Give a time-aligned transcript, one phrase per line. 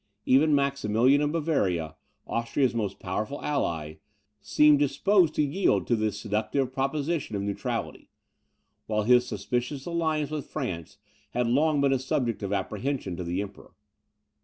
[0.25, 1.95] Even Maximilian of Bavaria,
[2.25, 3.97] Austria's most powerful ally,
[4.41, 8.09] seemed disposed to yield to the seductive proposition of neutrality;
[8.87, 10.97] while his suspicious alliance with France
[11.33, 13.75] had long been a subject of apprehension to the Emperor.